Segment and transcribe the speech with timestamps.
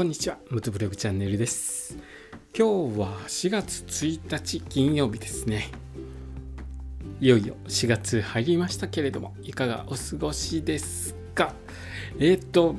[0.00, 1.94] こんにちは、ムツブログチャンネルです。
[2.56, 5.68] 今日は4月1日金曜日ですね。
[7.20, 11.54] いよいよ4月入りましたけれども、いかがお過ごしですか？
[12.18, 12.76] えっ、ー、と、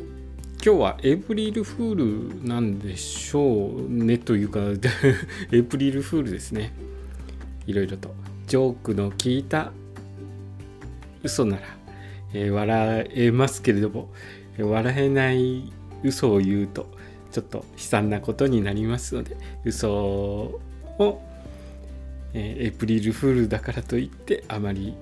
[0.65, 4.60] 今日はエイプリルフールなんでしょうねというか
[5.54, 6.74] エイプリルフールですね。
[7.68, 8.15] いろいろと
[8.47, 9.71] ジョークの効いた
[11.21, 11.61] 嘘なら、
[12.33, 14.11] えー、笑えますけれども、
[14.57, 15.71] 笑えない
[16.04, 17.00] 嘘を言うと
[17.32, 20.60] ちょっと悲惨なことになりますので嘘を、
[22.34, 24.94] えー、エイプリルフールだからといってあまり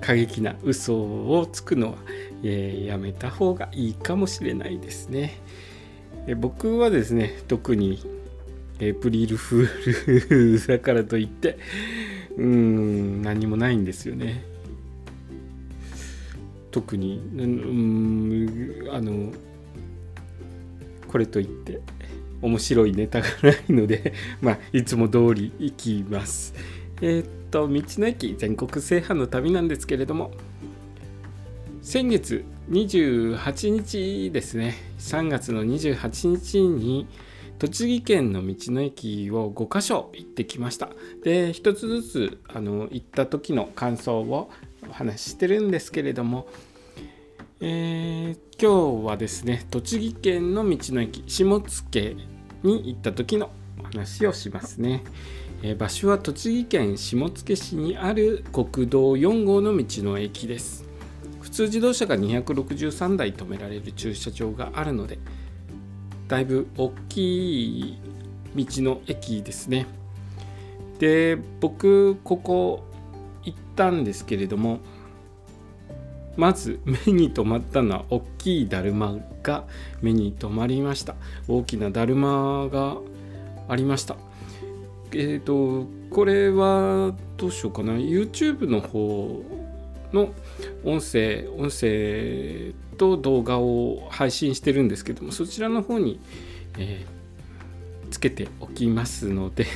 [0.00, 1.94] 過激な嘘をつくのは、
[2.42, 5.40] えー、やめた方がいいかもしれないですね。
[6.26, 8.02] え僕はですね特に
[8.80, 11.58] エイプリルフールだからといって
[12.36, 14.44] うん何もないんですよね。
[16.70, 19.32] 特にうんあの
[21.08, 21.80] これといって
[22.40, 26.54] 面白いネタがないので まあいつも通り行きます。
[27.00, 30.32] えー、っと道の駅全国制覇の旅なんですけれども
[31.80, 37.06] 先月28日ですね3月の28日に
[37.58, 40.90] 栃木県の道の駅を5か所行ってきました
[41.24, 44.50] で一つずつあの行った時の感想を
[44.88, 46.46] お話ししてるんですけれども
[47.60, 51.58] えー、今日はですね栃木県の道の駅下野
[52.62, 53.50] に行った時の
[53.82, 55.02] 話をしますね、
[55.64, 60.84] えー、場所は栃木県下野市にある国道4号の道の駅です。
[61.40, 65.18] 普通自動車が263台止められる駐車場があるので
[66.28, 67.98] だいぶ大きい
[68.54, 69.86] 道の駅ですね。
[71.00, 72.84] で僕ここ
[73.42, 74.78] 行ったんですけれども
[76.38, 79.64] まず目に留まったのは大きいだるまが
[80.00, 81.16] 目に留まりました。
[81.48, 82.96] 大きなだるまが
[83.68, 84.16] ありました。
[85.12, 87.94] えっ、ー、とこれはどうしようかな。
[87.94, 89.42] YouTube の方
[90.12, 90.32] の
[90.84, 96.20] 音声音声と動画を配信してるんですけどもそちらの方に、
[96.78, 99.66] えー、つけておきますので。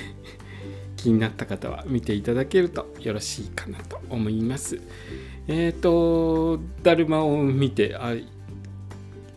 [1.03, 4.81] 気になった方は見ていただけるとよろしいかなと思います。
[5.49, 8.29] えっ、ー、と、だるまを見て、あ、い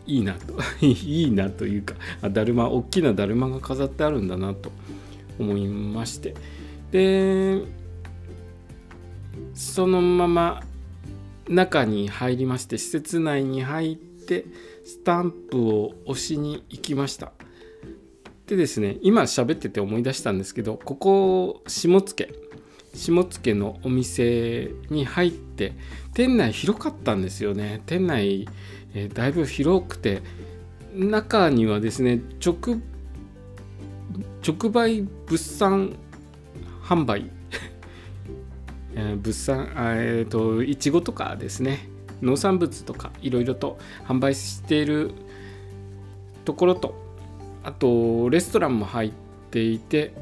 [0.06, 0.54] いなと、
[0.86, 1.94] いいなというか、
[2.30, 4.70] だるま、大きなだるまが飾ってあるんだなと
[5.40, 6.34] 思いまして。
[6.92, 7.62] で、
[9.52, 10.62] そのまま
[11.48, 14.44] 中に入りまして、施設内に入って、
[14.84, 17.32] スタンプを押しに行きました。
[18.46, 25.74] でですね、今喋ってて思い出したんですけど、ここ、下野下野のお店に入って
[26.14, 27.82] 店内広かったんですよね。
[27.86, 28.48] 店内、
[28.94, 30.22] えー、だいぶ広くて
[30.94, 32.56] 中にはですね直
[34.46, 35.96] 直売物産
[36.82, 37.30] 販売
[38.96, 41.90] え物産えっ、ー、といちごとかですね
[42.22, 45.10] 農産物とかいろいろと販売している
[46.46, 47.05] ところと
[47.66, 49.10] あとレストランも入っ
[49.50, 50.12] ていて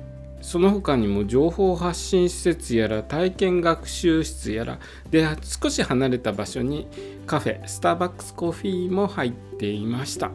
[0.40, 4.78] その他にも情報発信施設やら体験学習室やら
[5.10, 6.88] で少し離れた場所に
[7.26, 10.30] カフェスターバックスコーヒーも入っていました。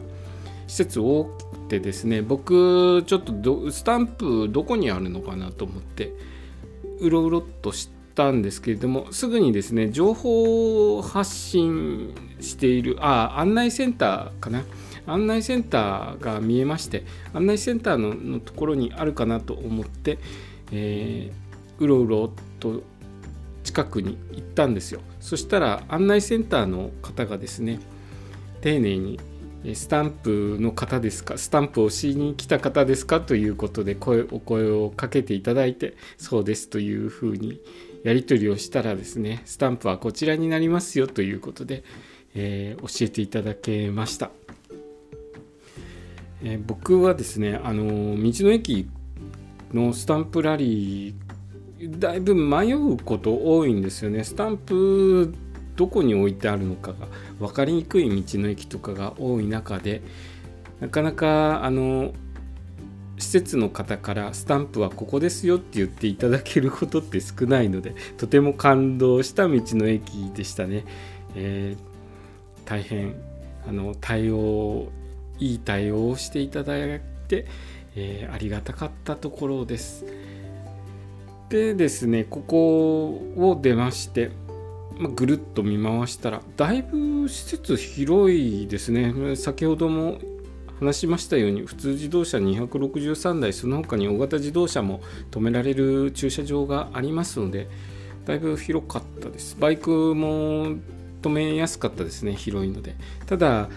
[0.68, 6.12] 施設多くてですね僕ちょっとスタンプどこにあるのかなと思って
[7.00, 14.62] うろうろっとしてたんですけれどもすぐにですね情報を発信しているあ案内センターかな？
[15.06, 20.18] 案内センターが見えまして案内センターののところにあるかなと思って、
[20.70, 22.82] えー、うろうろと
[23.64, 25.00] 近くに行ったんですよ。
[25.20, 27.80] そしたら案内センターの方がですね
[28.60, 29.18] 丁寧に
[29.74, 31.36] スタンプの方ですか？
[31.36, 33.20] スタンプをしに来た方ですか？
[33.20, 37.60] ということで声お声をかけていただいてそうですというふうに
[38.02, 41.84] やり取りをしたらですねスタンプはこちらになりますよということで、
[42.34, 44.30] えー、教えていただけました。
[46.42, 48.88] えー、僕はですねあの道の駅
[49.74, 54.24] のスタンプラリーだいぶ迷うこと多いんですよね。
[54.24, 55.34] スタンプ
[55.80, 57.06] どこに置いてあるのかが
[57.38, 60.02] 分かりにくい道の駅とかが多い中で
[60.78, 62.12] なかなかあの
[63.16, 70.84] 施設の方からスタンプはここですよって言っていただけることって少ないのでとても感動した道の駅でしたね、
[71.34, 73.14] えー、大変
[73.66, 74.88] あの対応
[75.38, 77.46] いい対応をしていただいて、
[77.96, 80.04] えー、ありがたかったところです。
[81.48, 84.30] でですねここを出まして、
[85.00, 89.34] ま、ぐるっと見回したらだいぶ施設広いですね。
[89.34, 90.18] 先ほども
[90.78, 95.00] 話しましたように普通自動車263台その他に大型自動車も
[95.30, 97.68] 止められる駐車場がありますので
[98.24, 99.56] だいぶ広かったです。
[99.58, 100.76] バイクも
[101.22, 102.94] 止めやすかったですね広いので。
[103.26, 103.70] ただ、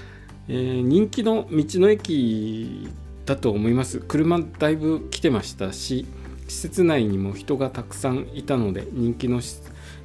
[0.49, 2.89] えー、人気の道の駅
[3.25, 3.99] だと思います。
[3.99, 6.05] 車だいぶ来てましたし
[6.49, 9.39] 施設内にも人がたくさんいたので人気の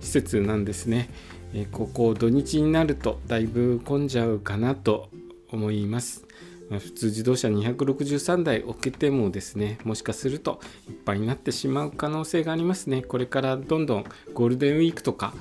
[0.00, 1.08] 施設なんですね、
[1.52, 5.08] えー、ここ土日になるとだいぶ混んじゃうかなと
[5.50, 6.26] 思います。
[6.70, 13.02] 普通自動車263台置けてもですねもしかするといっぱいになってしまう可能性がありますね。
[13.02, 14.04] これからどんどん
[14.34, 15.32] ゴールデンウィークとか、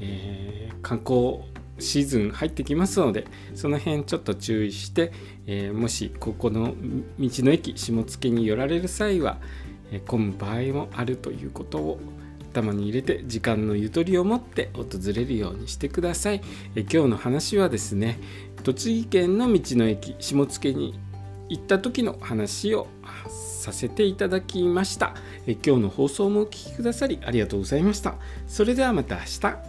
[0.00, 1.40] えー、観光
[1.80, 5.12] シーズン入ってきますのでその辺ちょっと注意して、
[5.46, 6.74] えー、もしここの
[7.18, 9.38] 道の駅下野に寄られる際は、
[9.90, 12.00] えー、混む場合もあるということを
[12.58, 16.42] 頭に入れて時間のゆとりを持って訪れるようにしてください。
[16.74, 18.18] え今日の話はですね
[18.62, 20.98] 栃木県の道の駅下野に
[21.48, 22.88] 行った時の話を
[23.62, 25.14] させていただきました。
[25.46, 28.16] え今日の放送もお聴きくださりありがとうございました。
[28.46, 29.67] それではまた明日。